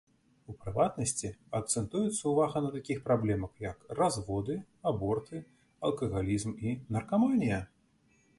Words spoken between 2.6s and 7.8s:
на такіх праблемах як разводы, аборты, алкагалізм і наркаманія.